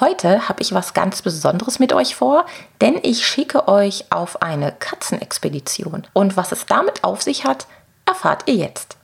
Heute 0.00 0.48
habe 0.48 0.60
ich 0.60 0.74
was 0.74 0.92
ganz 0.92 1.22
Besonderes 1.22 1.78
mit 1.78 1.92
euch 1.92 2.16
vor, 2.16 2.46
denn 2.80 2.98
ich 3.02 3.24
schicke 3.24 3.68
euch 3.68 4.06
auf 4.10 4.42
eine 4.42 4.72
Katzenexpedition. 4.72 6.06
Und 6.12 6.36
was 6.36 6.50
es 6.50 6.66
damit 6.66 7.04
auf 7.04 7.22
sich 7.22 7.44
hat, 7.44 7.66
erfahrt 8.04 8.42
ihr 8.46 8.56
jetzt. 8.56 8.96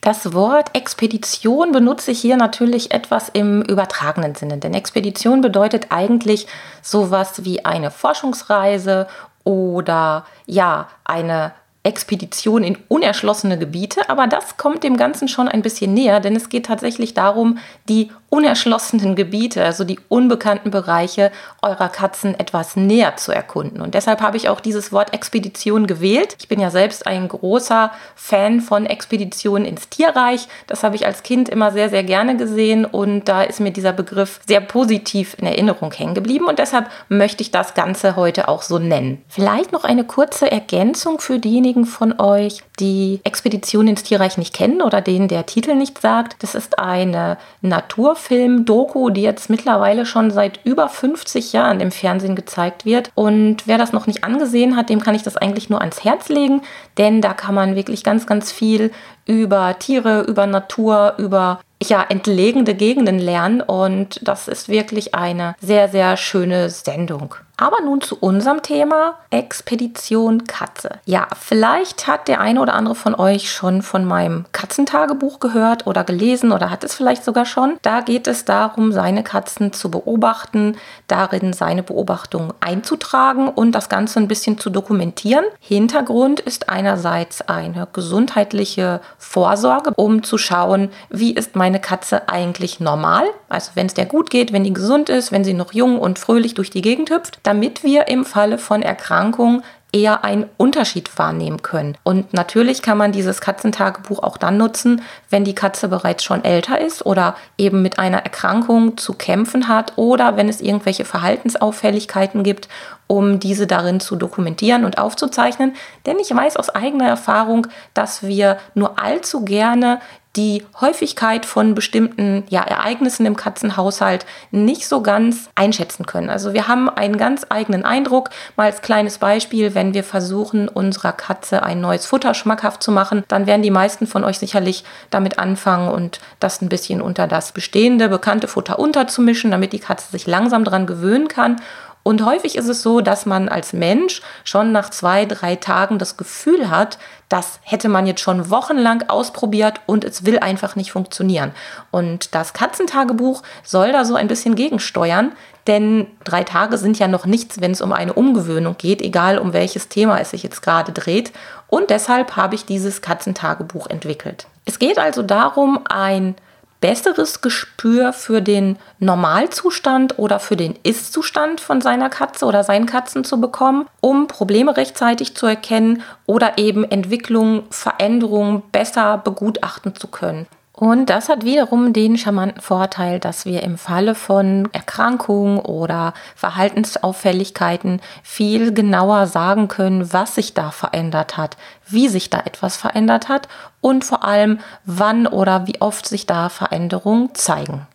Das 0.00 0.32
Wort 0.32 0.74
Expedition 0.74 1.72
benutze 1.72 2.12
ich 2.12 2.20
hier 2.20 2.36
natürlich 2.36 2.92
etwas 2.92 3.28
im 3.28 3.60
übertragenen 3.62 4.34
Sinne, 4.34 4.58
denn 4.58 4.72
Expedition 4.72 5.40
bedeutet 5.40 5.88
eigentlich 5.90 6.46
sowas 6.80 7.44
wie 7.44 7.64
eine 7.64 7.90
Forschungsreise 7.90 9.08
oder 9.44 10.24
ja, 10.46 10.88
eine 11.04 11.52
Expedition 11.82 12.62
in 12.62 12.76
unerschlossene 12.88 13.58
Gebiete, 13.58 14.10
aber 14.10 14.26
das 14.26 14.58
kommt 14.58 14.84
dem 14.84 14.98
Ganzen 14.98 15.28
schon 15.28 15.48
ein 15.48 15.62
bisschen 15.62 15.94
näher, 15.94 16.20
denn 16.20 16.36
es 16.36 16.50
geht 16.50 16.66
tatsächlich 16.66 17.14
darum, 17.14 17.56
die 17.88 18.10
unerschlossenen 18.28 19.16
Gebiete, 19.16 19.64
also 19.64 19.84
die 19.84 19.98
unbekannten 20.08 20.70
Bereiche 20.70 21.32
eurer 21.62 21.88
Katzen 21.88 22.38
etwas 22.38 22.76
näher 22.76 23.16
zu 23.16 23.32
erkunden. 23.32 23.80
Und 23.80 23.94
deshalb 23.94 24.20
habe 24.20 24.36
ich 24.36 24.48
auch 24.48 24.60
dieses 24.60 24.92
Wort 24.92 25.12
Expedition 25.12 25.86
gewählt. 25.86 26.36
Ich 26.38 26.48
bin 26.48 26.60
ja 26.60 26.70
selbst 26.70 27.06
ein 27.06 27.26
großer 27.26 27.90
Fan 28.14 28.60
von 28.60 28.86
Expeditionen 28.86 29.66
ins 29.66 29.88
Tierreich. 29.88 30.48
Das 30.68 30.84
habe 30.84 30.96
ich 30.96 31.06
als 31.06 31.22
Kind 31.24 31.48
immer 31.48 31.72
sehr, 31.72 31.88
sehr 31.88 32.04
gerne 32.04 32.36
gesehen 32.36 32.84
und 32.84 33.24
da 33.24 33.42
ist 33.42 33.58
mir 33.58 33.72
dieser 33.72 33.92
Begriff 33.92 34.40
sehr 34.46 34.60
positiv 34.60 35.34
in 35.38 35.46
Erinnerung 35.46 35.92
hängen 35.92 36.14
geblieben 36.14 36.46
und 36.46 36.58
deshalb 36.58 36.88
möchte 37.08 37.42
ich 37.42 37.50
das 37.50 37.74
Ganze 37.74 38.14
heute 38.14 38.48
auch 38.48 38.62
so 38.62 38.78
nennen. 38.78 39.22
Vielleicht 39.28 39.72
noch 39.72 39.84
eine 39.84 40.04
kurze 40.04 40.50
Ergänzung 40.50 41.20
für 41.20 41.40
diejenigen 41.40 41.69
von 41.86 42.18
euch, 42.18 42.62
die 42.78 43.20
Expedition 43.24 43.88
ins 43.88 44.02
Tierreich 44.02 44.38
nicht 44.38 44.54
kennen 44.54 44.82
oder 44.82 45.00
denen 45.00 45.28
der 45.28 45.46
Titel 45.46 45.74
nicht 45.74 46.00
sagt. 46.00 46.42
Das 46.42 46.54
ist 46.54 46.78
eine 46.78 47.38
Natur 47.60 48.16
Film-Doku, 48.16 49.10
die 49.10 49.22
jetzt 49.22 49.50
mittlerweile 49.50 50.06
schon 50.06 50.30
seit 50.30 50.60
über 50.64 50.88
50 50.88 51.52
Jahren 51.52 51.80
im 51.80 51.90
Fernsehen 51.90 52.36
gezeigt 52.36 52.84
wird. 52.84 53.10
Und 53.14 53.66
wer 53.66 53.78
das 53.78 53.92
noch 53.92 54.06
nicht 54.06 54.24
angesehen 54.24 54.76
hat, 54.76 54.90
dem 54.90 55.00
kann 55.00 55.14
ich 55.14 55.22
das 55.22 55.36
eigentlich 55.36 55.70
nur 55.70 55.80
ans 55.80 56.04
Herz 56.04 56.28
legen, 56.28 56.62
denn 56.98 57.20
da 57.20 57.34
kann 57.34 57.54
man 57.54 57.76
wirklich 57.76 58.04
ganz, 58.04 58.26
ganz 58.26 58.52
viel 58.52 58.90
über 59.26 59.78
Tiere, 59.78 60.22
über 60.22 60.46
Natur, 60.46 61.14
über 61.18 61.60
ja, 61.82 62.04
entlegene 62.08 62.74
Gegenden 62.74 63.18
lernen 63.18 63.60
und 63.60 64.20
das 64.22 64.48
ist 64.48 64.68
wirklich 64.68 65.14
eine 65.14 65.54
sehr, 65.60 65.88
sehr 65.88 66.16
schöne 66.16 66.70
Sendung. 66.70 67.34
Aber 67.60 67.82
nun 67.82 68.00
zu 68.00 68.16
unserem 68.18 68.62
Thema 68.62 69.16
Expedition 69.28 70.44
Katze. 70.44 70.92
Ja, 71.04 71.28
vielleicht 71.38 72.06
hat 72.06 72.26
der 72.26 72.40
eine 72.40 72.58
oder 72.58 72.72
andere 72.72 72.94
von 72.94 73.14
euch 73.14 73.52
schon 73.52 73.82
von 73.82 74.06
meinem 74.06 74.46
Katzentagebuch 74.52 75.40
gehört 75.40 75.86
oder 75.86 76.02
gelesen 76.02 76.52
oder 76.52 76.70
hat 76.70 76.84
es 76.84 76.94
vielleicht 76.94 77.22
sogar 77.22 77.44
schon. 77.44 77.78
Da 77.82 78.00
geht 78.00 78.26
es 78.26 78.46
darum, 78.46 78.92
seine 78.92 79.22
Katzen 79.22 79.74
zu 79.74 79.90
beobachten, 79.90 80.78
darin 81.06 81.52
seine 81.52 81.82
Beobachtungen 81.82 82.54
einzutragen 82.60 83.48
und 83.48 83.72
das 83.72 83.90
Ganze 83.90 84.20
ein 84.20 84.28
bisschen 84.28 84.56
zu 84.58 84.70
dokumentieren. 84.70 85.44
Hintergrund 85.58 86.40
ist 86.40 86.70
einerseits 86.70 87.42
eine 87.42 87.86
gesundheitliche 87.92 89.02
Vorsorge, 89.18 89.92
um 89.96 90.22
zu 90.22 90.38
schauen, 90.38 90.90
wie 91.10 91.34
ist 91.34 91.56
meine 91.70 91.80
Katze 91.80 92.28
eigentlich 92.28 92.80
normal. 92.80 93.26
Also 93.48 93.70
wenn 93.74 93.86
es 93.86 93.94
der 93.94 94.06
gut 94.06 94.28
geht, 94.28 94.52
wenn 94.52 94.64
die 94.64 94.72
gesund 94.72 95.08
ist, 95.08 95.30
wenn 95.30 95.44
sie 95.44 95.54
noch 95.54 95.72
jung 95.72 96.00
und 96.00 96.18
fröhlich 96.18 96.54
durch 96.54 96.70
die 96.70 96.82
Gegend 96.82 97.10
hüpft 97.10 97.38
damit 97.44 97.84
wir 97.84 98.08
im 98.08 98.24
Falle 98.24 98.58
von 98.58 98.82
Erkrankung 98.82 99.62
eher 99.92 100.24
einen 100.24 100.48
Unterschied 100.56 101.16
wahrnehmen 101.18 101.62
können. 101.62 101.96
Und 102.04 102.32
natürlich 102.32 102.82
kann 102.82 102.98
man 102.98 103.12
dieses 103.12 103.40
Katzentagebuch 103.40 104.22
auch 104.22 104.36
dann 104.36 104.56
nutzen, 104.56 105.02
wenn 105.30 105.44
die 105.44 105.54
Katze 105.54 105.88
bereits 105.88 106.22
schon 106.22 106.44
älter 106.44 106.80
ist 106.80 107.04
oder 107.04 107.34
eben 107.58 107.82
mit 107.82 107.98
einer 107.98 108.18
Erkrankung 108.18 108.96
zu 108.96 109.14
kämpfen 109.14 109.68
hat 109.68 109.94
oder 109.96 110.36
wenn 110.36 110.48
es 110.48 110.60
irgendwelche 110.60 111.04
Verhaltensauffälligkeiten 111.04 112.44
gibt, 112.44 112.68
um 113.06 113.40
diese 113.40 113.66
darin 113.66 113.98
zu 113.98 114.14
dokumentieren 114.14 114.84
und 114.84 114.98
aufzuzeichnen. 114.98 115.74
Denn 116.06 116.18
ich 116.20 116.34
weiß 116.34 116.56
aus 116.56 116.70
eigener 116.70 117.08
Erfahrung, 117.08 117.66
dass 117.92 118.22
wir 118.22 118.58
nur 118.74 119.02
allzu 119.02 119.44
gerne 119.44 120.00
die 120.36 120.64
Häufigkeit 120.80 121.44
von 121.44 121.74
bestimmten 121.74 122.44
ja, 122.50 122.62
Ereignissen 122.62 123.26
im 123.26 123.34
Katzenhaushalt 123.34 124.26
nicht 124.52 124.86
so 124.86 125.02
ganz 125.02 125.50
einschätzen 125.56 126.06
können. 126.06 126.30
Also 126.30 126.54
wir 126.54 126.68
haben 126.68 126.88
einen 126.88 127.16
ganz 127.16 127.46
eigenen 127.48 127.84
Eindruck. 127.84 128.30
Mal 128.56 128.66
als 128.66 128.80
kleines 128.80 129.18
Beispiel, 129.18 129.74
wenn 129.74 129.92
wir 129.92 130.04
versuchen, 130.04 130.68
unserer 130.68 131.12
Katze 131.12 131.64
ein 131.64 131.80
neues 131.80 132.06
Futter 132.06 132.34
schmackhaft 132.34 132.80
zu 132.82 132.92
machen, 132.92 133.24
dann 133.26 133.46
werden 133.46 133.62
die 133.62 133.72
meisten 133.72 134.06
von 134.06 134.22
euch 134.22 134.38
sicherlich 134.38 134.84
damit 135.10 135.40
anfangen 135.40 135.88
und 135.88 136.20
das 136.38 136.62
ein 136.62 136.68
bisschen 136.68 137.02
unter 137.02 137.26
das 137.26 137.50
bestehende, 137.50 138.08
bekannte 138.08 138.46
Futter 138.46 138.78
unterzumischen, 138.78 139.50
damit 139.50 139.72
die 139.72 139.80
Katze 139.80 140.12
sich 140.12 140.28
langsam 140.28 140.62
daran 140.62 140.86
gewöhnen 140.86 141.26
kann. 141.26 141.60
Und 142.02 142.24
häufig 142.24 142.56
ist 142.56 142.68
es 142.68 142.82
so, 142.82 143.00
dass 143.00 143.26
man 143.26 143.48
als 143.48 143.72
Mensch 143.72 144.22
schon 144.44 144.72
nach 144.72 144.90
zwei, 144.90 145.26
drei 145.26 145.56
Tagen 145.56 145.98
das 145.98 146.16
Gefühl 146.16 146.70
hat, 146.70 146.98
das 147.28 147.60
hätte 147.62 147.88
man 147.88 148.06
jetzt 148.06 148.22
schon 148.22 148.50
wochenlang 148.50 149.08
ausprobiert 149.08 149.80
und 149.86 150.04
es 150.04 150.24
will 150.24 150.38
einfach 150.38 150.76
nicht 150.76 150.92
funktionieren. 150.92 151.52
Und 151.90 152.34
das 152.34 152.52
Katzentagebuch 152.52 153.42
soll 153.62 153.92
da 153.92 154.04
so 154.04 154.14
ein 154.14 154.28
bisschen 154.28 154.56
gegensteuern, 154.56 155.32
denn 155.66 156.06
drei 156.24 156.42
Tage 156.42 156.78
sind 156.78 156.98
ja 156.98 157.06
noch 157.06 157.26
nichts, 157.26 157.60
wenn 157.60 157.70
es 157.70 157.82
um 157.82 157.92
eine 157.92 158.14
Umgewöhnung 158.14 158.76
geht, 158.78 159.02
egal 159.02 159.38
um 159.38 159.52
welches 159.52 159.88
Thema 159.88 160.18
es 160.20 160.30
sich 160.30 160.42
jetzt 160.42 160.62
gerade 160.62 160.92
dreht. 160.92 161.32
Und 161.68 161.90
deshalb 161.90 162.34
habe 162.34 162.54
ich 162.54 162.64
dieses 162.64 163.02
Katzentagebuch 163.02 163.86
entwickelt. 163.88 164.46
Es 164.64 164.78
geht 164.78 164.98
also 164.98 165.22
darum, 165.22 165.80
ein 165.88 166.34
besseres 166.80 167.40
Gespür 167.40 168.12
für 168.12 168.40
den 168.40 168.78
Normalzustand 168.98 170.18
oder 170.18 170.40
für 170.40 170.56
den 170.56 170.76
Ist-Zustand 170.82 171.60
von 171.60 171.80
seiner 171.80 172.08
Katze 172.08 172.46
oder 172.46 172.64
seinen 172.64 172.86
Katzen 172.86 173.24
zu 173.24 173.40
bekommen, 173.40 173.86
um 174.00 174.26
Probleme 174.26 174.76
rechtzeitig 174.76 175.36
zu 175.36 175.46
erkennen 175.46 176.02
oder 176.26 176.58
eben 176.58 176.84
Entwicklungen, 176.84 177.64
Veränderungen 177.70 178.62
besser 178.72 179.18
begutachten 179.18 179.94
zu 179.94 180.08
können. 180.08 180.46
Und 180.80 181.10
das 181.10 181.28
hat 181.28 181.44
wiederum 181.44 181.92
den 181.92 182.16
charmanten 182.16 182.62
Vorteil, 182.62 183.20
dass 183.20 183.44
wir 183.44 183.62
im 183.62 183.76
Falle 183.76 184.14
von 184.14 184.66
Erkrankungen 184.72 185.58
oder 185.58 186.14
Verhaltensauffälligkeiten 186.34 188.00
viel 188.22 188.72
genauer 188.72 189.26
sagen 189.26 189.68
können, 189.68 190.10
was 190.14 190.36
sich 190.36 190.54
da 190.54 190.70
verändert 190.70 191.36
hat, 191.36 191.58
wie 191.86 192.08
sich 192.08 192.30
da 192.30 192.38
etwas 192.38 192.78
verändert 192.78 193.28
hat 193.28 193.46
und 193.82 194.06
vor 194.06 194.24
allem, 194.24 194.58
wann 194.86 195.26
oder 195.26 195.66
wie 195.66 195.82
oft 195.82 196.08
sich 196.08 196.24
da 196.24 196.48
Veränderungen 196.48 197.34
zeigen. 197.34 197.86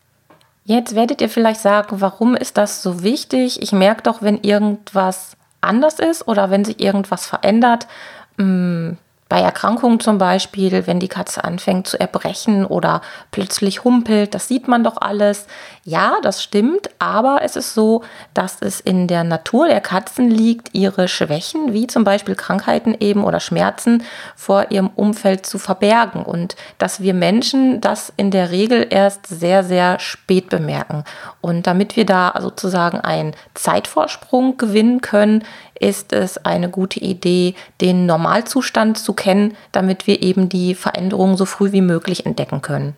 Jetzt 0.64 0.94
werdet 0.94 1.22
ihr 1.22 1.30
vielleicht 1.30 1.62
sagen, 1.62 2.02
warum 2.02 2.36
ist 2.36 2.56
das 2.56 2.84
so 2.84 3.02
wichtig? 3.02 3.64
Ich 3.64 3.72
merke 3.72 4.04
doch, 4.04 4.22
wenn 4.22 4.44
irgendwas 4.44 5.38
anders 5.60 5.98
ist 5.98 6.28
oder 6.28 6.52
wenn 6.52 6.64
sich 6.64 6.80
irgendwas 6.80 7.26
verändert, 7.26 7.88
hm, 8.38 8.98
bei 9.36 9.42
Erkrankungen 9.42 10.00
zum 10.00 10.18
Beispiel, 10.18 10.88
wenn 10.88 11.02
die 11.02 11.10
Katze 11.10 11.44
anfängt 11.44 11.88
zu 11.88 12.00
erbrechen 12.00 12.66
oder 12.66 13.02
plötzlich 13.32 13.84
humpelt, 13.84 14.34
das 14.34 14.48
sieht 14.48 14.70
man 14.70 14.86
doch 14.86 14.96
alles. 14.96 15.48
Ja, 15.84 16.14
das 16.22 16.42
stimmt, 16.42 16.90
aber 17.00 17.42
es 17.44 17.58
ist 17.58 17.74
so, 17.74 18.02
dass 18.34 18.62
es 18.62 18.80
in 18.80 19.10
der 19.10 19.26
Natur 19.26 19.68
der 19.68 19.82
Katzen 19.82 20.32
liegt, 20.32 20.70
ihre 20.74 21.10
Schwächen, 21.10 21.74
wie 21.74 21.86
zum 21.86 22.06
Beispiel 22.06 22.36
Krankheiten 22.36 22.96
eben 22.98 23.26
oder 23.26 23.42
Schmerzen, 23.42 24.04
vor 24.38 24.72
ihrem 24.72 24.90
Umfeld 24.96 25.46
zu 25.46 25.58
verbergen 25.58 26.24
und 26.24 26.56
dass 26.78 27.02
wir 27.02 27.14
Menschen 27.14 27.82
das 27.82 28.14
in 28.16 28.32
der 28.32 28.52
Regel 28.52 28.88
erst 28.90 29.28
sehr, 29.28 29.66
sehr 29.66 30.00
spät 30.00 30.48
bemerken. 30.48 31.04
Und 31.42 31.68
damit 31.68 31.98
wir 31.98 32.06
da 32.06 32.36
sozusagen 32.40 33.02
einen 33.02 33.34
Zeitvorsprung 33.54 34.56
gewinnen 34.56 35.02
können, 35.02 35.44
ist 35.80 36.14
es 36.14 36.38
eine 36.46 36.70
gute 36.70 37.00
Idee, 37.00 37.56
den 37.82 38.06
Normalzustand 38.06 38.98
zu 38.98 39.14
kennen, 39.14 39.56
damit 39.72 40.08
wir 40.08 40.24
eben 40.24 40.50
die 40.50 40.76
Veränderungen 40.76 41.38
so 41.38 41.46
früh 41.46 41.72
wie 41.72 41.82
möglich 41.82 42.26
entdecken 42.26 42.62
können. 42.62 42.96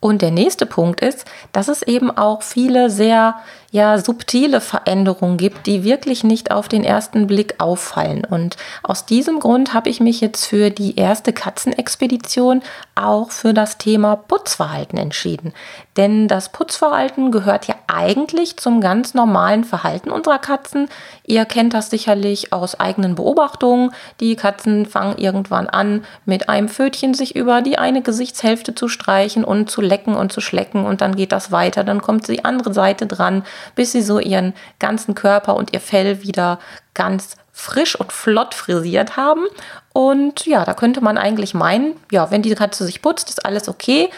Und 0.00 0.22
der 0.22 0.30
nächste 0.30 0.64
Punkt 0.64 1.02
ist, 1.02 1.26
dass 1.52 1.68
es 1.68 1.82
eben 1.82 2.10
auch 2.10 2.40
viele 2.40 2.88
sehr 2.88 3.36
ja, 3.70 3.98
subtile 3.98 4.62
Veränderungen 4.62 5.36
gibt, 5.36 5.66
die 5.66 5.84
wirklich 5.84 6.24
nicht 6.24 6.50
auf 6.50 6.68
den 6.68 6.84
ersten 6.84 7.26
Blick 7.26 7.56
auffallen. 7.58 8.24
Und 8.24 8.56
aus 8.82 9.04
diesem 9.04 9.40
Grund 9.40 9.74
habe 9.74 9.90
ich 9.90 10.00
mich 10.00 10.22
jetzt 10.22 10.46
für 10.46 10.70
die 10.70 10.96
erste 10.96 11.34
Katzenexpedition 11.34 12.62
auch 12.94 13.30
für 13.30 13.52
das 13.52 13.76
Thema 13.76 14.16
Putzverhalten 14.16 14.98
entschieden. 14.98 15.52
Denn 15.98 16.28
das 16.28 16.50
Putzverhalten 16.50 17.30
gehört 17.30 17.66
ja 17.66 17.74
eigentlich 17.92 18.56
zum 18.56 18.80
ganz 18.80 19.14
normalen 19.14 19.64
Verhalten 19.64 20.10
unserer 20.10 20.38
Katzen. 20.38 20.88
Ihr 21.24 21.44
kennt 21.44 21.74
das 21.74 21.90
sicherlich 21.90 22.52
aus 22.52 22.78
eigenen 22.78 23.14
Beobachtungen. 23.14 23.92
Die 24.20 24.36
Katzen 24.36 24.86
fangen 24.86 25.18
irgendwann 25.18 25.68
an, 25.68 26.04
mit 26.24 26.48
einem 26.48 26.68
Pfötchen 26.68 27.14
sich 27.14 27.36
über 27.36 27.62
die 27.62 27.78
eine 27.78 28.02
Gesichtshälfte 28.02 28.74
zu 28.74 28.88
streichen 28.88 29.44
und 29.44 29.70
zu 29.70 29.80
lecken 29.80 30.14
und 30.14 30.32
zu 30.32 30.40
schlecken 30.40 30.84
und 30.84 31.00
dann 31.00 31.16
geht 31.16 31.32
das 31.32 31.52
weiter. 31.52 31.84
Dann 31.84 32.02
kommt 32.02 32.28
die 32.28 32.44
andere 32.44 32.72
Seite 32.72 33.06
dran, 33.06 33.44
bis 33.74 33.92
sie 33.92 34.02
so 34.02 34.18
ihren 34.18 34.54
ganzen 34.78 35.14
Körper 35.14 35.56
und 35.56 35.72
ihr 35.72 35.80
Fell 35.80 36.22
wieder 36.22 36.58
ganz 36.94 37.36
frisch 37.60 37.94
und 37.94 38.12
flott 38.12 38.54
frisiert 38.54 39.16
haben. 39.16 39.44
Und 39.92 40.46
ja, 40.46 40.64
da 40.64 40.72
könnte 40.72 41.00
man 41.00 41.18
eigentlich 41.18 41.52
meinen, 41.52 41.96
ja, 42.10 42.30
wenn 42.30 42.42
die 42.42 42.54
Katze 42.54 42.84
sich 42.84 43.02
putzt, 43.02 43.28
ist 43.28 43.44
alles 43.44 43.68
okay. 43.68 44.08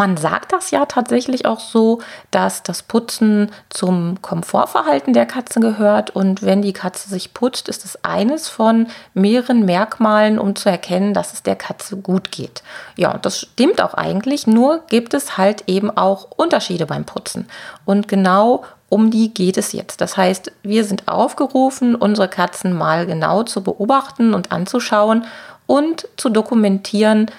Man 0.00 0.16
sagt 0.16 0.54
das 0.54 0.70
ja 0.70 0.86
tatsächlich 0.86 1.44
auch 1.44 1.60
so, 1.60 2.00
dass 2.30 2.62
das 2.62 2.82
Putzen 2.82 3.50
zum 3.68 4.22
Komfortverhalten 4.22 5.12
der 5.12 5.26
Katze 5.26 5.60
gehört 5.60 6.08
und 6.08 6.40
wenn 6.40 6.62
die 6.62 6.72
Katze 6.72 7.10
sich 7.10 7.34
putzt, 7.34 7.68
ist 7.68 7.84
es 7.84 8.02
eines 8.02 8.48
von 8.48 8.86
mehreren 9.12 9.66
Merkmalen, 9.66 10.38
um 10.38 10.56
zu 10.56 10.70
erkennen, 10.70 11.12
dass 11.12 11.34
es 11.34 11.42
der 11.42 11.54
Katze 11.54 11.98
gut 11.98 12.32
geht. 12.32 12.62
Ja, 12.96 13.18
das 13.18 13.40
stimmt 13.40 13.82
auch 13.82 13.92
eigentlich, 13.92 14.46
nur 14.46 14.80
gibt 14.88 15.12
es 15.12 15.36
halt 15.36 15.64
eben 15.66 15.94
auch 15.94 16.28
Unterschiede 16.34 16.86
beim 16.86 17.04
Putzen. 17.04 17.46
Und 17.84 18.08
genau 18.08 18.64
um 18.88 19.10
die 19.10 19.34
geht 19.34 19.58
es 19.58 19.72
jetzt. 19.72 20.00
Das 20.00 20.16
heißt, 20.16 20.50
wir 20.62 20.84
sind 20.84 21.08
aufgerufen, 21.08 21.94
unsere 21.94 22.28
Katzen 22.28 22.72
mal 22.72 23.04
genau 23.04 23.42
zu 23.42 23.62
beobachten 23.62 24.32
und 24.32 24.50
anzuschauen 24.50 25.26
und 25.66 26.08
zu 26.16 26.30
dokumentieren, 26.30 27.30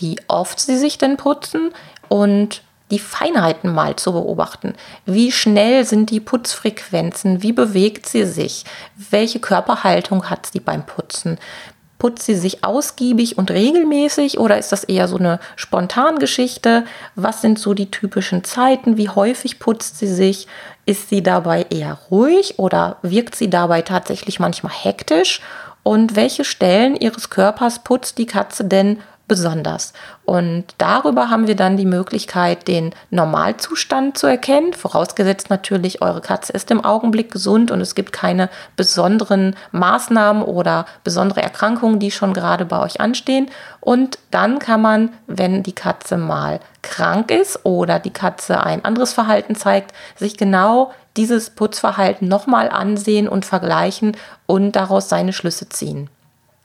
wie 0.00 0.16
oft 0.28 0.60
sie 0.60 0.76
sich 0.76 0.98
denn 0.98 1.16
putzen 1.16 1.72
und 2.10 2.62
die 2.90 2.98
Feinheiten 2.98 3.72
mal 3.72 3.94
zu 3.96 4.12
beobachten. 4.12 4.74
Wie 5.06 5.30
schnell 5.30 5.84
sind 5.84 6.10
die 6.10 6.18
Putzfrequenzen? 6.18 7.42
Wie 7.42 7.52
bewegt 7.52 8.06
sie 8.06 8.24
sich? 8.24 8.64
Welche 9.10 9.38
Körperhaltung 9.38 10.28
hat 10.28 10.46
sie 10.46 10.58
beim 10.58 10.84
Putzen? 10.84 11.38
Putzt 11.98 12.24
sie 12.24 12.34
sich 12.34 12.64
ausgiebig 12.64 13.38
und 13.38 13.50
regelmäßig 13.50 14.38
oder 14.38 14.58
ist 14.58 14.72
das 14.72 14.84
eher 14.84 15.06
so 15.06 15.18
eine 15.18 15.38
Spontangeschichte? 15.54 16.84
Was 17.14 17.42
sind 17.42 17.58
so 17.58 17.74
die 17.74 17.90
typischen 17.90 18.42
Zeiten? 18.42 18.96
Wie 18.96 19.08
häufig 19.08 19.60
putzt 19.60 19.98
sie 19.98 20.08
sich? 20.08 20.48
Ist 20.84 21.10
sie 21.10 21.22
dabei 21.22 21.66
eher 21.70 21.96
ruhig 22.10 22.58
oder 22.58 22.96
wirkt 23.02 23.36
sie 23.36 23.50
dabei 23.50 23.82
tatsächlich 23.82 24.40
manchmal 24.40 24.72
hektisch? 24.72 25.40
Und 25.82 26.16
welche 26.16 26.44
Stellen 26.44 26.96
ihres 26.96 27.30
Körpers 27.30 27.84
putzt 27.84 28.18
die 28.18 28.26
Katze 28.26 28.64
denn 28.64 28.98
besonders. 29.30 29.92
Und 30.24 30.64
darüber 30.78 31.30
haben 31.30 31.46
wir 31.46 31.54
dann 31.54 31.76
die 31.76 31.86
Möglichkeit, 31.86 32.66
den 32.66 32.92
Normalzustand 33.10 34.18
zu 34.18 34.26
erkennen, 34.26 34.72
vorausgesetzt 34.72 35.50
natürlich, 35.50 36.02
eure 36.02 36.20
Katze 36.20 36.52
ist 36.52 36.68
im 36.72 36.84
Augenblick 36.84 37.30
gesund 37.30 37.70
und 37.70 37.80
es 37.80 37.94
gibt 37.94 38.12
keine 38.12 38.50
besonderen 38.74 39.54
Maßnahmen 39.70 40.42
oder 40.42 40.84
besondere 41.04 41.42
Erkrankungen, 41.42 42.00
die 42.00 42.10
schon 42.10 42.34
gerade 42.34 42.64
bei 42.64 42.80
euch 42.80 43.00
anstehen. 43.00 43.48
Und 43.78 44.18
dann 44.32 44.58
kann 44.58 44.82
man, 44.82 45.10
wenn 45.28 45.62
die 45.62 45.76
Katze 45.76 46.16
mal 46.16 46.58
krank 46.82 47.30
ist 47.30 47.64
oder 47.64 48.00
die 48.00 48.12
Katze 48.12 48.64
ein 48.64 48.84
anderes 48.84 49.12
Verhalten 49.12 49.54
zeigt, 49.54 49.94
sich 50.16 50.36
genau 50.36 50.90
dieses 51.16 51.50
Putzverhalten 51.50 52.26
nochmal 52.26 52.68
ansehen 52.68 53.28
und 53.28 53.44
vergleichen 53.44 54.16
und 54.46 54.74
daraus 54.74 55.08
seine 55.08 55.32
Schlüsse 55.32 55.68
ziehen. 55.68 56.10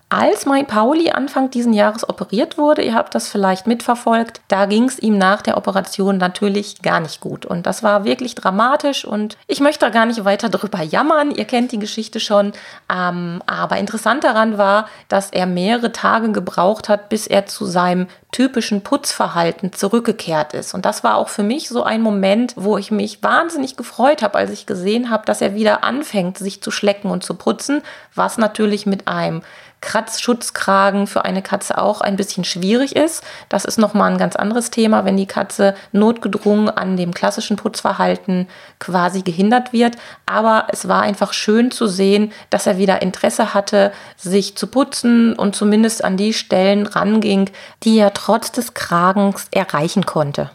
Als 0.10 0.46
mein 0.46 0.68
Pauli 0.68 1.10
Anfang 1.10 1.50
diesen 1.50 1.74
Jahres 1.74 2.08
operiert 2.08 2.60
wurde, 2.60 2.84
ihr 2.84 2.94
habt 2.94 3.16
das 3.16 3.28
vielleicht 3.28 3.66
mitverfolgt, 3.66 4.40
da 4.48 4.68
ging 4.68 4.84
es 4.84 5.00
ihm 5.00 5.18
nach 5.18 5.42
der 5.42 5.58
Operation 5.58 6.18
natürlich 6.18 6.84
gar 6.84 7.00
nicht 7.00 7.22
gut. 7.22 7.44
Und 7.46 7.66
das 7.66 7.82
war 7.82 8.06
wirklich 8.06 8.36
dramatisch 8.36 9.04
und 9.04 9.36
ich 9.48 9.62
möchte 9.62 9.86
da 9.86 9.90
gar 9.90 10.06
nicht 10.06 10.24
weiter 10.24 10.50
drüber 10.50 10.84
jammern. 10.84 11.32
Ihr 11.32 11.46
kennt 11.46 11.72
die 11.72 11.80
Geschichte 11.80 12.20
schon. 12.20 12.54
Ähm, 12.88 13.42
aber 13.48 13.78
interessant 13.78 14.24
daran 14.24 14.60
war, 14.60 14.88
dass 15.08 15.32
er 15.32 15.48
mehrere 15.48 15.92
Tage 15.92 16.32
gebraucht 16.32 16.88
hat, 16.88 17.10
bis 17.10 17.26
er 17.26 17.48
zu 17.48 17.66
seinem 17.66 18.08
typischen 18.36 18.82
Putzverhalten 18.82 19.72
zurückgekehrt 19.72 20.54
ist. 20.54 20.74
Und 20.74 20.84
das 20.84 21.06
war 21.06 21.16
auch 21.16 21.30
für 21.30 21.42
mich 21.42 21.70
so 21.70 21.84
ein 21.84 22.02
Moment, 22.02 22.52
wo 22.58 22.78
ich 22.78 22.92
mich 22.92 23.24
wahnsinnig 23.24 23.78
gefreut 23.78 24.22
habe, 24.22 24.38
als 24.38 24.52
ich 24.52 24.66
gesehen 24.66 25.10
habe, 25.10 25.26
dass 25.26 25.40
er 25.40 25.56
wieder 25.56 25.86
anfängt, 25.86 26.38
sich 26.38 26.62
zu 26.62 26.70
schlecken 26.70 27.12
und 27.12 27.24
zu 27.24 27.36
putzen, 27.36 27.82
was 28.14 28.38
natürlich 28.38 28.86
mit 28.86 29.08
einem 29.08 29.42
Kratzschutzkragen 29.86 31.06
für 31.06 31.26
eine 31.26 31.44
Katze 31.44 31.78
auch 31.78 32.02
ein 32.02 32.16
bisschen 32.16 32.44
schwierig 32.44 32.96
ist. 32.96 33.24
Das 33.50 33.66
ist 33.66 33.78
nochmal 33.78 34.12
ein 34.12 34.18
ganz 34.18 34.36
anderes 34.36 34.72
Thema, 34.72 35.06
wenn 35.06 35.16
die 35.16 35.28
Katze 35.28 35.76
notgedrungen 35.92 36.70
an 36.70 36.98
dem 36.98 37.14
klassischen 37.14 37.56
Putzverhalten 37.56 38.48
quasi 38.80 39.22
gehindert 39.22 39.74
wird. 39.74 39.96
Aber 40.26 40.68
es 40.72 40.88
war 40.88 41.04
einfach 41.04 41.34
schön 41.34 41.70
zu 41.70 41.86
sehen, 41.86 42.32
dass 42.50 42.66
er 42.66 42.80
wieder 42.80 43.04
Interesse 43.04 43.54
hatte, 43.54 43.92
sich 44.18 44.58
zu 44.58 44.68
putzen 44.68 45.34
und 45.34 45.56
zumindest 45.56 46.04
an 46.04 46.18
die 46.18 46.34
Stellen 46.34 46.88
ranging, 46.88 47.52
die 47.84 48.00
er 48.00 48.12
trotz 48.26 48.52
des 48.52 48.74
Kragens 48.74 49.48
erreichen 49.52 50.08
konnte. 50.08 50.50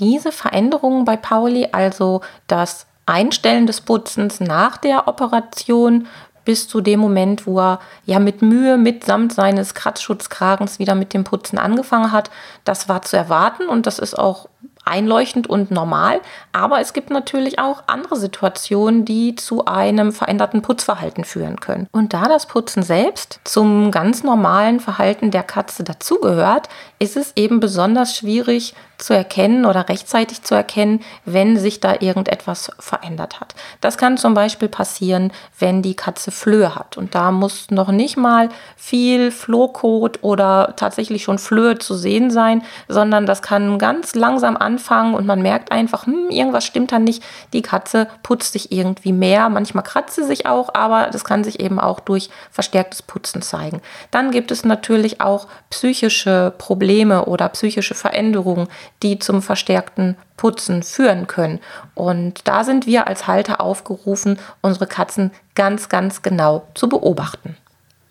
Diese 0.00 0.32
Veränderungen 0.32 1.04
bei 1.04 1.16
Pauli, 1.16 1.68
also 1.70 2.20
das 2.48 2.86
Einstellen 3.06 3.68
des 3.68 3.80
Putzens 3.80 4.40
nach 4.40 4.76
der 4.76 5.06
Operation 5.06 6.08
bis 6.44 6.66
zu 6.66 6.80
dem 6.80 6.98
Moment, 6.98 7.46
wo 7.46 7.60
er 7.60 7.78
ja 8.06 8.18
mit 8.18 8.42
Mühe 8.42 8.76
mitsamt 8.76 9.32
seines 9.32 9.74
Kratzschutzkragens 9.74 10.80
wieder 10.80 10.96
mit 10.96 11.14
dem 11.14 11.22
Putzen 11.22 11.58
angefangen 11.58 12.10
hat. 12.10 12.32
Das 12.64 12.88
war 12.88 13.02
zu 13.02 13.16
erwarten 13.16 13.68
und 13.68 13.86
das 13.86 14.00
ist 14.00 14.18
auch 14.18 14.48
einleuchtend 14.84 15.48
und 15.48 15.70
normal. 15.70 16.20
Aber 16.52 16.80
es 16.80 16.92
gibt 16.92 17.10
natürlich 17.10 17.58
auch 17.58 17.84
andere 17.86 18.16
Situationen, 18.16 19.04
die 19.04 19.36
zu 19.36 19.64
einem 19.66 20.12
veränderten 20.12 20.62
Putzverhalten 20.62 21.24
führen 21.24 21.60
können. 21.60 21.88
Und 21.92 22.14
da 22.14 22.28
das 22.28 22.46
Putzen 22.46 22.82
selbst 22.82 23.40
zum 23.44 23.90
ganz 23.90 24.22
normalen 24.22 24.80
Verhalten 24.80 25.30
der 25.30 25.42
Katze 25.42 25.84
dazugehört, 25.84 26.68
ist 26.98 27.16
es 27.16 27.32
eben 27.36 27.60
besonders 27.60 28.16
schwierig 28.16 28.74
zu 29.02 29.14
erkennen 29.14 29.66
oder 29.66 29.88
rechtzeitig 29.88 30.42
zu 30.42 30.54
erkennen, 30.54 31.00
wenn 31.24 31.58
sich 31.58 31.80
da 31.80 31.96
irgendetwas 32.00 32.70
verändert 32.78 33.40
hat. 33.40 33.54
Das 33.80 33.98
kann 33.98 34.16
zum 34.16 34.34
Beispiel 34.34 34.68
passieren, 34.68 35.32
wenn 35.58 35.82
die 35.82 35.94
Katze 35.94 36.30
Flöhe 36.30 36.74
hat. 36.74 36.96
Und 36.96 37.14
da 37.14 37.32
muss 37.32 37.70
noch 37.70 37.90
nicht 37.90 38.16
mal 38.16 38.48
viel 38.76 39.30
Flohkot 39.30 40.20
oder 40.22 40.74
tatsächlich 40.76 41.24
schon 41.24 41.38
Flöhe 41.38 41.78
zu 41.78 41.94
sehen 41.94 42.30
sein, 42.30 42.62
sondern 42.88 43.26
das 43.26 43.42
kann 43.42 43.78
ganz 43.78 44.14
langsam 44.14 44.56
anfangen 44.56 45.14
und 45.14 45.26
man 45.26 45.42
merkt 45.42 45.72
einfach, 45.72 46.06
hm, 46.06 46.30
irgendwas 46.30 46.64
stimmt 46.64 46.92
da 46.92 46.98
nicht. 46.98 47.22
Die 47.52 47.62
Katze 47.62 48.06
putzt 48.22 48.52
sich 48.52 48.70
irgendwie 48.70 49.12
mehr. 49.12 49.48
Manchmal 49.48 49.84
kratzt 49.84 50.14
sie 50.14 50.24
sich 50.24 50.46
auch, 50.46 50.74
aber 50.74 51.08
das 51.10 51.24
kann 51.24 51.42
sich 51.42 51.58
eben 51.60 51.80
auch 51.80 51.98
durch 52.00 52.30
verstärktes 52.50 53.02
Putzen 53.02 53.42
zeigen. 53.42 53.82
Dann 54.12 54.30
gibt 54.30 54.52
es 54.52 54.64
natürlich 54.64 55.20
auch 55.20 55.48
psychische 55.70 56.54
Probleme 56.56 57.24
oder 57.24 57.48
psychische 57.48 57.94
Veränderungen, 57.94 58.68
die 59.02 59.18
zum 59.18 59.42
verstärkten 59.42 60.16
Putzen 60.36 60.82
führen 60.82 61.26
können. 61.26 61.60
Und 61.94 62.46
da 62.48 62.64
sind 62.64 62.86
wir 62.86 63.06
als 63.06 63.26
Halter 63.26 63.60
aufgerufen, 63.60 64.38
unsere 64.60 64.86
Katzen 64.86 65.30
ganz, 65.54 65.88
ganz 65.88 66.22
genau 66.22 66.66
zu 66.74 66.88
beobachten. 66.88 67.56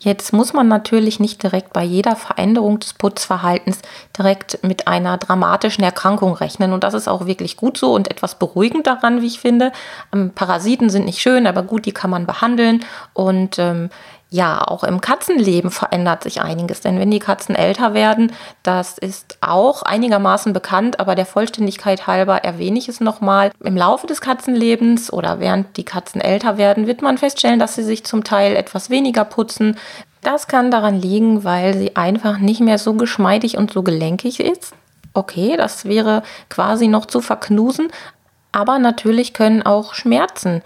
Jetzt 0.04 0.34
muss 0.34 0.52
man 0.54 0.68
natürlich 0.68 1.20
nicht 1.20 1.44
direkt 1.44 1.74
bei 1.74 1.84
jeder 1.84 2.16
Veränderung 2.16 2.80
des 2.80 2.94
Putzverhaltens 2.94 3.82
direkt 4.18 4.64
mit 4.64 4.88
einer 4.88 5.18
dramatischen 5.18 5.84
Erkrankung 5.84 6.34
rechnen. 6.34 6.74
Und 6.74 6.84
das 6.84 6.96
ist 6.96 7.08
auch 7.08 7.28
wirklich 7.28 7.56
gut 7.56 7.78
so 7.78 7.94
und 7.94 8.10
etwas 8.10 8.34
beruhigend 8.34 8.88
daran, 8.88 9.22
wie 9.22 9.28
ich 9.28 9.40
finde. 9.40 9.72
Ähm, 10.12 10.32
Parasiten 10.34 10.90
sind 10.90 11.06
nicht 11.06 11.22
schön, 11.22 11.46
aber 11.46 11.62
gut, 11.62 11.86
die 11.86 11.92
kann 11.92 12.10
man 12.10 12.26
behandeln. 12.26 12.84
Und 13.14 13.60
ähm, 13.60 13.92
ja, 14.34 14.66
auch 14.66 14.86
im 14.86 15.02
Katzenleben 15.02 15.72
verändert 15.72 16.24
sich 16.24 16.42
einiges, 16.42 16.80
denn 16.80 16.98
wenn 16.98 17.12
die 17.12 17.20
Katzen 17.20 17.54
älter 17.54 17.94
werden, 17.94 18.32
das 18.64 18.98
ist 18.98 19.38
auch 19.42 19.84
einigermaßen 19.84 20.54
bekannt, 20.54 21.02
aber 21.02 21.16
der 21.16 21.26
Vollständigkeit 21.26 22.08
halber 22.08 22.38
erwähne 22.38 22.80
ich 22.80 22.88
es 22.88 23.02
nochmal. 23.02 23.52
Im 23.62 23.76
Laufe 23.76 24.08
des 24.08 24.22
Katzenlebens 24.22 25.12
oder 25.12 25.42
während 25.42 25.76
die 25.76 25.84
Katzen 25.84 26.22
älter 26.22 26.58
werden, 26.58 26.88
wird 26.88 27.02
man 27.02 27.18
feststellen, 27.18 27.60
dass 27.60 27.76
sie 27.76 27.84
sich 27.84 28.06
zum 28.06 28.24
Teil 28.24 28.56
etwas 28.56 28.90
weniger 28.90 29.26
putzen. 29.26 29.78
Das 30.22 30.48
kann 30.48 30.72
daran 30.72 31.02
liegen, 31.02 31.44
weil 31.44 31.78
sie 31.78 31.98
einfach 31.98 32.38
nicht 32.38 32.62
mehr 32.62 32.78
so 32.78 32.94
geschmeidig 32.94 33.58
und 33.58 33.74
so 33.74 33.84
gelenkig 33.84 34.40
ist. 34.40 34.74
Okay, 35.14 35.58
das 35.58 35.84
wäre 35.84 36.24
quasi 36.48 36.88
noch 36.88 37.06
zu 37.06 37.20
verknusen, 37.20 37.90
aber 38.54 38.80
natürlich 38.80 39.34
können 39.34 39.62
auch 39.62 39.94
Schmerzen 39.94 40.62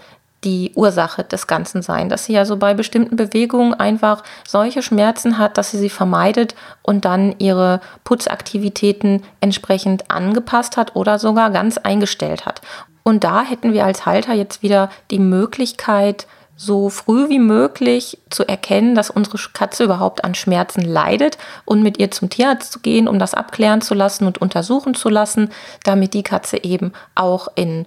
die 0.46 0.70
Ursache 0.76 1.24
des 1.24 1.48
Ganzen 1.48 1.82
sein, 1.82 2.08
dass 2.08 2.24
sie 2.24 2.38
also 2.38 2.56
bei 2.56 2.72
bestimmten 2.72 3.16
Bewegungen 3.16 3.74
einfach 3.74 4.22
solche 4.46 4.80
Schmerzen 4.80 5.38
hat, 5.38 5.58
dass 5.58 5.72
sie 5.72 5.78
sie 5.78 5.90
vermeidet 5.90 6.54
und 6.82 7.04
dann 7.04 7.34
ihre 7.38 7.80
Putzaktivitäten 8.04 9.24
entsprechend 9.40 10.08
angepasst 10.10 10.76
hat 10.76 10.94
oder 10.94 11.18
sogar 11.18 11.50
ganz 11.50 11.78
eingestellt 11.78 12.46
hat. 12.46 12.62
Und 13.02 13.24
da 13.24 13.42
hätten 13.42 13.72
wir 13.72 13.84
als 13.84 14.06
Halter 14.06 14.34
jetzt 14.34 14.62
wieder 14.62 14.88
die 15.10 15.18
Möglichkeit, 15.18 16.26
so 16.56 16.88
früh 16.88 17.28
wie 17.28 17.38
möglich 17.38 18.18
zu 18.30 18.48
erkennen, 18.48 18.94
dass 18.94 19.10
unsere 19.10 19.36
Katze 19.52 19.84
überhaupt 19.84 20.24
an 20.24 20.34
Schmerzen 20.34 20.80
leidet 20.80 21.36
und 21.64 21.82
mit 21.82 21.98
ihr 21.98 22.10
zum 22.10 22.30
Tierarzt 22.30 22.72
zu 22.72 22.80
gehen, 22.80 23.08
um 23.08 23.18
das 23.18 23.34
abklären 23.34 23.82
zu 23.82 23.94
lassen 23.94 24.26
und 24.26 24.38
untersuchen 24.38 24.94
zu 24.94 25.10
lassen, 25.10 25.50
damit 25.84 26.14
die 26.14 26.22
Katze 26.22 26.62
eben 26.64 26.92
auch 27.14 27.48
in 27.56 27.84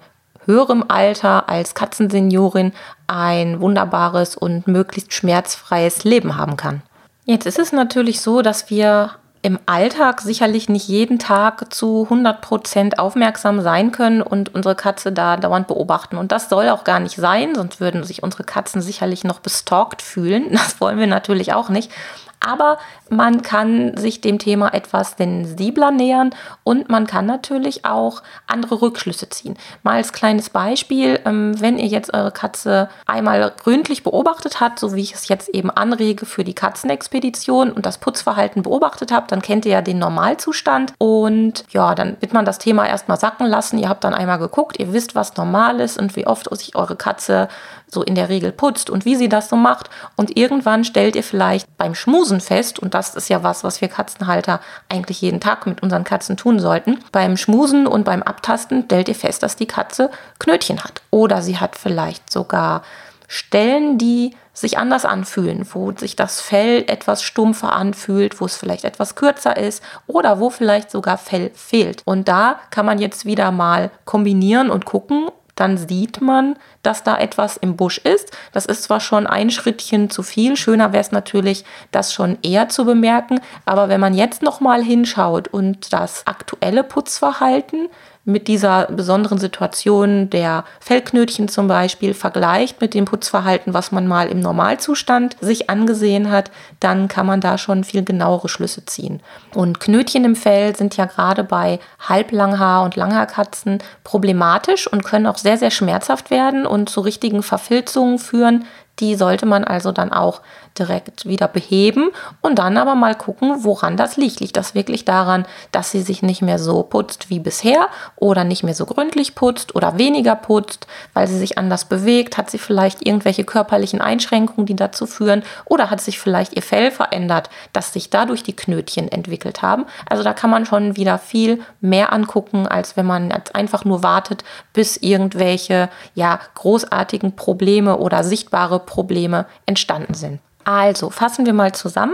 höherem 0.50 0.84
Alter 0.88 1.48
als 1.48 1.76
Katzenseniorin 1.76 2.74
ein 3.08 3.62
wunderbares 3.62 4.36
und 4.36 4.68
möglichst 4.68 5.14
schmerzfreies 5.14 6.04
Leben 6.04 6.36
haben 6.36 6.58
kann. 6.58 6.82
Jetzt 7.26 7.46
ist 7.46 7.60
es 7.60 7.72
natürlich 7.72 8.22
so, 8.22 8.42
dass 8.42 8.72
wir 8.72 9.12
im 9.42 9.60
Alltag 9.68 10.20
sicherlich 10.20 10.68
nicht 10.68 10.88
jeden 10.88 11.20
Tag 11.20 11.74
zu 11.74 12.04
100 12.04 12.42
Prozent 12.42 13.00
aufmerksam 13.00 13.62
sein 13.62 13.92
können 13.92 14.22
und 14.22 14.54
unsere 14.54 14.76
Katze 14.76 15.12
da 15.12 15.38
dauernd 15.38 15.68
beobachten. 15.68 16.18
Und 16.18 16.32
das 16.32 16.50
soll 16.50 16.68
auch 16.70 16.84
gar 16.84 17.00
nicht 17.00 17.16
sein, 17.16 17.56
sonst 17.56 17.80
würden 17.80 18.04
sich 18.04 18.22
unsere 18.24 18.44
Katzen 18.44 18.82
sicherlich 18.82 19.24
noch 19.24 19.40
bestalkt 19.40 20.02
fühlen. 20.02 20.48
Das 20.52 20.82
wollen 20.82 21.00
wir 21.00 21.08
natürlich 21.08 21.54
auch 21.54 21.70
nicht. 21.70 21.92
Aber 22.40 22.78
man 23.10 23.42
kann 23.42 23.98
sich 23.98 24.22
dem 24.22 24.40
Thema 24.40 24.74
etwas 24.74 25.16
sensibler 25.18 25.92
nähern 25.92 26.30
und 26.64 26.88
man 26.90 27.06
kann 27.06 27.26
natürlich 27.26 27.84
auch 27.84 28.22
andere 28.48 28.82
Rückschlüsse 28.82 29.30
ziehen. 29.30 29.58
Mal 29.84 29.98
als 29.98 30.14
kleines 30.14 30.50
Beispiel, 30.50 31.20
ähm, 31.26 31.60
wenn 31.60 31.78
ihr 31.78 31.88
jetzt 31.88 32.14
eure 32.14 32.32
Katze 32.32 32.90
einmal 33.06 33.54
gründlich 33.62 34.04
beobachtet 34.04 34.62
habt, 34.62 34.80
so 34.80 34.96
wie 34.96 35.02
ich 35.02 35.14
es 35.14 35.28
jetzt 35.28 35.50
eben 35.50 35.70
anrege 35.70 36.26
für 36.26 36.46
die 36.46 36.54
Katzenexpedition 36.54 37.72
und 37.72 37.86
das 37.86 37.98
Putzverhalten 37.98 38.64
beobachtet 38.64 39.12
habt, 39.12 39.32
dann 39.32 39.42
kennt 39.42 39.66
ihr 39.66 39.74
ja 39.74 39.82
den 39.82 40.00
Normalzustand 40.00 40.94
und 40.98 41.66
ja, 41.72 41.94
dann 41.94 42.16
wird 42.22 42.34
man 42.34 42.46
das 42.46 42.58
Thema 42.58 42.88
erstmal 42.88 43.20
sacken 43.20 43.48
lassen. 43.48 43.80
Ihr 43.80 43.90
habt 43.90 44.06
dann 44.06 44.14
einmal 44.14 44.40
geguckt, 44.40 44.80
ihr 44.80 44.94
wisst, 44.94 45.14
was 45.14 45.36
normal 45.36 45.82
ist 45.82 46.00
und 46.00 46.16
wie 46.16 46.26
oft 46.26 46.48
sich 46.58 46.76
eure 46.76 46.96
Katze 46.96 47.50
so 47.92 48.04
in 48.04 48.16
der 48.16 48.30
Regel 48.30 48.52
putzt 48.52 48.90
und 48.90 49.06
wie 49.06 49.16
sie 49.16 49.30
das 49.30 49.50
so 49.50 49.56
macht. 49.56 49.90
Und 50.16 50.38
irgendwann 50.38 50.84
stellt 50.84 51.16
ihr 51.16 51.24
vielleicht 51.24 51.76
beim 51.78 51.96
Schmusen 51.96 52.29
fest, 52.40 52.78
und 52.78 52.94
das 52.94 53.16
ist 53.16 53.30
ja 53.30 53.42
was, 53.42 53.64
was 53.64 53.82
wir 53.82 53.88
Katzenhalter 53.88 54.60
eigentlich 54.90 55.22
jeden 55.22 55.40
Tag 55.40 55.66
mit 55.66 55.82
unseren 55.82 56.04
Katzen 56.04 56.38
tun 56.38 56.60
sollten, 56.60 57.00
beim 57.12 57.36
Schmusen 57.36 57.88
und 57.88 58.04
beim 58.04 58.22
Abtasten 58.22 58.84
stellt 58.86 59.10
ihr 59.10 59.16
fest, 59.16 59.42
dass 59.42 59.56
die 59.56 59.66
Katze 59.66 60.12
Knötchen 60.38 60.84
hat. 60.84 61.02
Oder 61.10 61.42
sie 61.42 61.58
hat 61.58 61.76
vielleicht 61.76 62.32
sogar 62.32 62.84
Stellen, 63.28 63.98
die 63.98 64.36
sich 64.54 64.78
anders 64.78 65.06
anfühlen, 65.06 65.66
wo 65.72 65.92
sich 65.92 66.16
das 66.16 66.42
Fell 66.42 66.84
etwas 66.88 67.24
stumpfer 67.24 67.74
anfühlt, 67.74 68.42
wo 68.42 68.46
es 68.46 68.58
vielleicht 68.58 68.84
etwas 68.84 69.16
kürzer 69.16 69.56
ist 69.56 69.84
oder 70.08 70.40
wo 70.40 70.50
vielleicht 70.50 70.92
sogar 70.92 71.18
Fell 71.18 71.52
fehlt. 71.54 72.02
Und 72.06 72.28
da 72.28 72.60
kann 72.70 72.86
man 72.86 73.00
jetzt 73.00 73.26
wieder 73.26 73.52
mal 73.52 73.92
kombinieren 74.06 74.70
und 74.70 74.86
gucken, 74.86 75.30
dann 75.60 75.78
sieht 75.78 76.22
man, 76.22 76.56
dass 76.84 77.04
da 77.04 77.18
etwas 77.18 77.58
im 77.58 77.76
Busch 77.76 77.98
ist. 77.98 78.32
Das 78.52 78.66
ist 78.66 78.84
zwar 78.84 79.00
schon 79.00 79.28
ein 79.28 79.50
Schrittchen 79.50 80.10
zu 80.10 80.24
viel, 80.24 80.56
schöner 80.56 80.94
wäre 80.94 81.02
es 81.02 81.12
natürlich, 81.12 81.66
das 81.92 82.14
schon 82.14 82.38
eher 82.42 82.70
zu 82.70 82.86
bemerken, 82.86 83.40
aber 83.66 83.90
wenn 83.90 84.00
man 84.00 84.14
jetzt 84.14 84.42
noch 84.42 84.62
mal 84.62 84.84
hinschaut 84.84 85.48
und 85.48 85.92
das 85.94 86.26
aktuelle 86.28 86.84
Putzverhalten 86.84 87.90
mit 88.30 88.48
dieser 88.48 88.86
besonderen 88.86 89.38
Situation 89.38 90.30
der 90.30 90.64
Fellknötchen 90.80 91.48
zum 91.48 91.68
Beispiel 91.68 92.14
vergleicht 92.14 92.80
mit 92.80 92.94
dem 92.94 93.06
Putzverhalten, 93.06 93.74
was 93.74 93.92
man 93.92 94.08
mal 94.08 94.30
im 94.30 94.40
Normalzustand 94.40 95.36
sich 95.42 95.70
angesehen 95.70 96.32
hat, 96.32 96.52
dann 96.80 97.08
kann 97.08 97.26
man 97.26 97.42
da 97.42 97.58
schon 97.58 97.84
viel 97.84 98.04
genauere 98.04 98.50
Schlüsse 98.50 98.86
ziehen. 98.86 99.22
Und 99.54 99.80
Knötchen 99.80 100.24
im 100.24 100.36
Fell 100.36 100.76
sind 100.76 100.96
ja 100.96 101.06
gerade 101.06 101.44
bei 101.44 101.80
Halblanghaar- 102.08 102.86
und 102.86 102.96
Langhaarkatzen 102.96 103.80
problematisch 104.04 104.88
und 104.88 105.04
können 105.04 105.28
auch 105.28 105.38
sehr, 105.38 105.58
sehr 105.58 105.72
schmerzhaft 105.72 106.30
werden 106.30 106.66
und 106.66 106.90
zu 106.90 107.02
richtigen 107.02 107.44
Verfilzungen 107.44 108.20
führen, 108.20 108.66
die 109.00 109.16
sollte 109.16 109.46
man 109.46 109.64
also 109.64 109.92
dann 109.92 110.12
auch 110.12 110.42
direkt 110.78 111.26
wieder 111.26 111.48
beheben 111.48 112.10
und 112.42 112.60
dann 112.60 112.78
aber 112.78 112.96
mal 112.96 113.16
gucken, 113.16 113.64
woran 113.64 113.98
das 113.98 114.18
liegt. 114.18 114.40
Liegt 114.40 114.58
das 114.58 114.76
wirklich 114.76 115.06
daran, 115.06 115.46
dass 115.72 115.92
sie 115.92 116.02
sich 116.02 116.22
nicht 116.22 116.42
mehr 116.42 116.60
so 116.60 116.84
putzt 116.84 117.30
wie 117.30 117.40
bisher 117.40 117.88
oder 118.16 118.44
nicht 118.44 118.64
mehr 118.64 118.74
so 118.74 118.86
gründlich 118.86 119.36
putzt 119.36 119.76
oder 119.76 119.98
weniger 119.98 120.36
putzt, 120.36 120.88
weil 121.14 121.28
sie 121.28 121.38
sich 121.38 121.58
anders 121.58 121.86
bewegt? 121.86 122.38
Hat 122.38 122.50
sie 122.50 122.58
vielleicht 122.58 123.06
irgendwelche 123.06 123.44
körperlichen 123.44 124.02
Einschränkungen, 124.02 124.66
die 124.66 124.76
dazu 124.76 125.06
führen? 125.06 125.44
Oder 125.66 125.90
hat 125.90 126.02
sich 126.02 126.20
vielleicht 126.20 126.56
ihr 126.56 126.62
Fell 126.62 126.92
verändert, 126.92 127.50
dass 127.74 127.94
sich 127.94 128.10
dadurch 128.10 128.44
die 128.44 128.56
Knötchen 128.56 129.12
entwickelt 129.12 129.62
haben? 129.62 129.86
Also 130.08 130.24
da 130.24 130.34
kann 130.34 130.50
man 130.50 130.66
schon 130.66 130.96
wieder 130.96 131.18
viel 131.18 131.62
mehr 131.82 132.14
angucken, 132.14 132.68
als 132.68 132.96
wenn 132.98 133.06
man 133.06 133.32
einfach 133.54 133.86
nur 133.86 134.04
wartet, 134.04 134.44
bis 134.74 134.98
irgendwelche 134.98 135.90
ja 136.16 136.40
großartigen 136.56 137.36
Probleme 137.36 137.98
oder 137.98 138.24
sichtbare 138.24 138.80
Probleme 138.80 139.46
entstanden 139.66 140.14
sind. 140.14 140.40
Also 140.70 141.10
fassen 141.10 141.48
wir 141.48 141.54
mal 141.54 141.72
zusammen. 141.72 142.14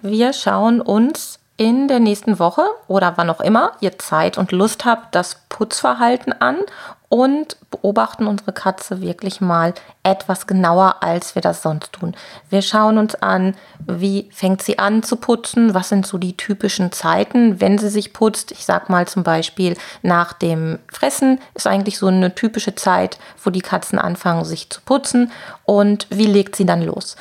Wir 0.00 0.32
schauen 0.32 0.80
uns 0.80 1.40
in 1.56 1.88
der 1.88 1.98
nächsten 1.98 2.38
Woche 2.38 2.62
oder 2.86 3.14
wann 3.16 3.28
auch 3.30 3.40
immer 3.40 3.72
ihr 3.80 3.98
Zeit 3.98 4.38
und 4.38 4.52
Lust 4.52 4.84
habt, 4.84 5.12
das 5.16 5.40
Putzverhalten 5.48 6.32
an 6.32 6.58
und 7.08 7.56
beobachten 7.72 8.28
unsere 8.28 8.52
Katze 8.52 9.00
wirklich 9.00 9.40
mal 9.40 9.74
etwas 10.04 10.46
genauer, 10.46 11.02
als 11.02 11.34
wir 11.34 11.42
das 11.42 11.62
sonst 11.62 11.94
tun. 11.94 12.14
Wir 12.48 12.62
schauen 12.62 12.98
uns 12.98 13.16
an, 13.16 13.56
wie 13.84 14.28
fängt 14.32 14.62
sie 14.62 14.78
an 14.78 15.02
zu 15.02 15.16
putzen, 15.16 15.74
was 15.74 15.88
sind 15.88 16.06
so 16.06 16.16
die 16.16 16.36
typischen 16.36 16.92
Zeiten, 16.92 17.60
wenn 17.60 17.76
sie 17.76 17.90
sich 17.90 18.12
putzt. 18.12 18.52
Ich 18.52 18.64
sag 18.66 18.88
mal 18.88 19.08
zum 19.08 19.24
Beispiel 19.24 19.76
nach 20.02 20.32
dem 20.32 20.78
Fressen 20.92 21.40
ist 21.54 21.66
eigentlich 21.66 21.98
so 21.98 22.06
eine 22.06 22.36
typische 22.36 22.76
Zeit, 22.76 23.18
wo 23.42 23.50
die 23.50 23.62
Katzen 23.62 23.98
anfangen, 23.98 24.44
sich 24.44 24.70
zu 24.70 24.80
putzen 24.82 25.32
und 25.64 26.06
wie 26.10 26.26
legt 26.26 26.54
sie 26.54 26.66
dann 26.66 26.82
los. 26.82 27.16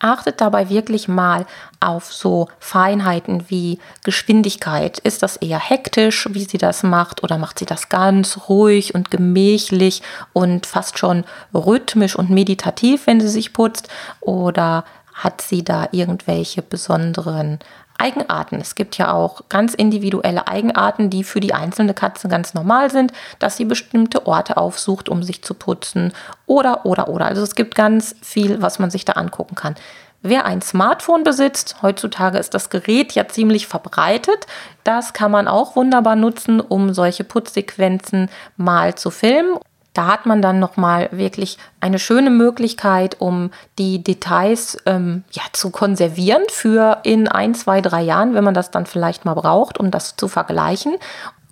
Achtet 0.00 0.40
dabei 0.40 0.70
wirklich 0.70 1.08
mal 1.08 1.46
auf 1.78 2.12
so 2.12 2.48
Feinheiten 2.58 3.50
wie 3.50 3.78
Geschwindigkeit. 4.02 4.98
Ist 4.98 5.22
das 5.22 5.36
eher 5.36 5.58
hektisch, 5.58 6.26
wie 6.32 6.44
sie 6.44 6.56
das 6.58 6.82
macht, 6.82 7.22
oder 7.22 7.36
macht 7.36 7.58
sie 7.58 7.66
das 7.66 7.90
ganz 7.90 8.48
ruhig 8.48 8.94
und 8.94 9.10
gemächlich 9.10 10.02
und 10.32 10.64
fast 10.64 10.98
schon 10.98 11.24
rhythmisch 11.52 12.16
und 12.16 12.30
meditativ, 12.30 13.06
wenn 13.06 13.20
sie 13.20 13.28
sich 13.28 13.52
putzt? 13.52 13.88
Oder 14.20 14.84
hat 15.12 15.42
sie 15.42 15.62
da 15.62 15.88
irgendwelche 15.92 16.62
besonderen 16.62 17.58
Eigenarten. 18.00 18.56
Es 18.60 18.74
gibt 18.74 18.98
ja 18.98 19.12
auch 19.12 19.42
ganz 19.48 19.74
individuelle 19.74 20.48
Eigenarten, 20.48 21.10
die 21.10 21.24
für 21.24 21.40
die 21.40 21.54
einzelne 21.54 21.94
Katze 21.94 22.28
ganz 22.28 22.54
normal 22.54 22.90
sind, 22.90 23.12
dass 23.38 23.56
sie 23.56 23.64
bestimmte 23.64 24.26
Orte 24.26 24.56
aufsucht, 24.56 25.08
um 25.08 25.22
sich 25.22 25.42
zu 25.42 25.54
putzen 25.54 26.12
oder, 26.46 26.86
oder, 26.86 27.08
oder. 27.08 27.26
Also 27.26 27.42
es 27.42 27.54
gibt 27.54 27.74
ganz 27.74 28.16
viel, 28.22 28.62
was 28.62 28.78
man 28.78 28.90
sich 28.90 29.04
da 29.04 29.12
angucken 29.12 29.54
kann. 29.54 29.76
Wer 30.22 30.44
ein 30.44 30.60
Smartphone 30.60 31.24
besitzt, 31.24 31.76
heutzutage 31.80 32.36
ist 32.36 32.52
das 32.52 32.68
Gerät 32.68 33.12
ja 33.12 33.26
ziemlich 33.26 33.66
verbreitet, 33.66 34.46
das 34.84 35.14
kann 35.14 35.30
man 35.30 35.48
auch 35.48 35.76
wunderbar 35.76 36.14
nutzen, 36.14 36.60
um 36.60 36.92
solche 36.92 37.24
Putzsequenzen 37.24 38.28
mal 38.58 38.94
zu 38.96 39.10
filmen 39.10 39.56
da 39.92 40.06
hat 40.06 40.26
man 40.26 40.40
dann 40.40 40.58
nochmal 40.58 41.08
wirklich 41.12 41.58
eine 41.80 41.98
schöne 41.98 42.30
Möglichkeit, 42.30 43.20
um 43.20 43.50
die 43.78 44.02
Details 44.02 44.78
ähm, 44.86 45.24
ja, 45.32 45.42
zu 45.52 45.70
konservieren 45.70 46.42
für 46.48 46.98
in 47.02 47.26
ein, 47.28 47.54
zwei, 47.54 47.80
drei 47.80 48.02
Jahren, 48.02 48.34
wenn 48.34 48.44
man 48.44 48.54
das 48.54 48.70
dann 48.70 48.86
vielleicht 48.86 49.24
mal 49.24 49.34
braucht, 49.34 49.78
um 49.78 49.90
das 49.90 50.16
zu 50.16 50.28
vergleichen. 50.28 50.96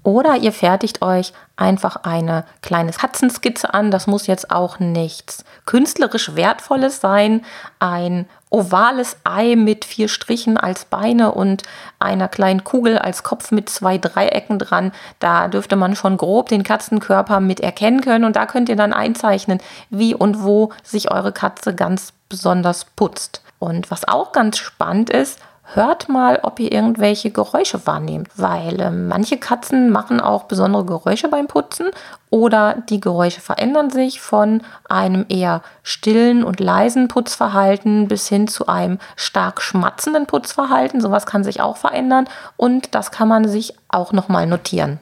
Oder 0.09 0.37
ihr 0.37 0.53
fertigt 0.55 1.03
euch 1.03 1.35
einfach 1.59 1.97
eine 1.97 2.47
kleine 2.63 2.93
Katzenskizze 2.93 3.75
an. 3.75 3.91
Das 3.91 4.07
muss 4.07 4.27
jetzt 4.27 4.51
auch 4.51 4.79
nichts 4.79 5.45
künstlerisch 5.67 6.35
Wertvolles 6.35 7.03
sein. 7.03 7.45
Ein 7.79 8.25
ovales 8.49 9.19
Ei 9.25 9.55
mit 9.55 9.85
vier 9.85 10.09
Strichen 10.09 10.57
als 10.57 10.87
Beine 10.87 11.33
und 11.33 11.63
einer 11.99 12.29
kleinen 12.29 12.65
Kugel 12.65 12.97
als 12.97 13.23
Kopf 13.23 13.51
mit 13.51 13.69
zwei 13.69 13.99
Dreiecken 13.99 14.59
dran. 14.59 14.93
Da 15.19 15.49
dürfte 15.49 15.77
man 15.77 15.95
schon 15.95 16.17
grob 16.17 16.49
den 16.49 16.63
Katzenkörper 16.63 17.41
mit 17.41 17.61
erkennen 17.61 18.01
können 18.01 18.25
und 18.25 18.35
da 18.35 18.47
könnt 18.47 18.71
ihr 18.71 18.77
dann 18.77 18.95
einzeichnen, 18.95 19.59
wie 19.91 20.15
und 20.15 20.43
wo 20.43 20.73
sich 20.83 21.11
eure 21.11 21.33
Katze 21.33 21.75
ganz 21.75 22.15
besonders 22.31 22.87
putzt. 22.87 23.43
Und 23.59 23.91
was 23.91 24.09
auch 24.09 24.33
ganz 24.33 24.57
spannend 24.57 25.11
ist, 25.11 25.39
hört 25.75 26.09
mal, 26.09 26.41
ob 26.43 26.61
ihr 26.61 26.73
irgendwelche 26.73 27.31
Geräusche 27.31 27.87
wahrnehmt, 27.87 28.29
weil 28.37 28.81
äh, 28.81 28.91
manche 28.91 29.39
Katzen 29.39 29.91
machen 29.91 30.21
auch 30.21 30.45
besondere 30.45 30.85
Geräusche 30.85 31.29
beim 31.29 31.47
Putzen 31.47 31.91
oder 32.31 32.77
die 32.89 33.01
Geräusche 33.01 33.41
verändern 33.41 33.91
sich 33.91 34.21
von 34.21 34.63
einem 34.89 35.27
eher 35.29 35.63
stillen 35.83 36.45
und 36.45 36.61
leisen 36.61 37.09
Putzverhalten 37.09 38.09
bis 38.09 38.29
hin 38.29 38.49
zu 38.49 38.67
einem 38.67 38.99
stark 39.17 39.61
schmatzenden 39.61 40.27
Putzverhalten. 40.27 41.01
Sowas 41.01 41.27
kann 41.27 41.45
sich 41.45 41.61
auch 41.61 41.77
verändern 41.77 42.29
und 42.57 42.95
das 42.95 43.11
kann 43.11 43.29
man 43.29 43.49
sich 43.49 43.75
auch 43.89 44.13
nochmal 44.13 44.47
notieren. 44.47 45.01